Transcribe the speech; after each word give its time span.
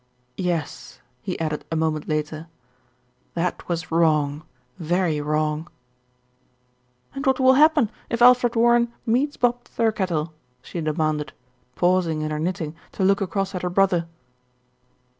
"Yes," 0.39 0.99
he 1.21 1.39
added 1.39 1.63
a 1.71 1.75
moment 1.75 2.07
later, 2.07 2.47
"that 3.35 3.67
was 3.69 3.91
wrong, 3.91 4.43
very 4.79 5.21
wrong." 5.21 5.67
"And 7.13 7.23
what 7.23 7.39
will 7.39 7.53
happen 7.53 7.91
if 8.09 8.19
Alfred 8.19 8.55
Warren 8.55 8.91
meets 9.05 9.37
Bob 9.37 9.63
Thirkettle?" 9.65 10.31
she 10.63 10.81
demanded, 10.81 11.33
pausing 11.75 12.23
in 12.23 12.31
her 12.31 12.39
knit 12.39 12.55
ting 12.55 12.75
to 12.93 13.03
look 13.03 13.21
across 13.21 13.53
at 13.53 13.61
her 13.61 13.69
brother. 13.69 14.07